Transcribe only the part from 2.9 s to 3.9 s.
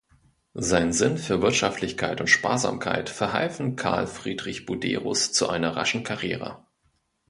verhalfen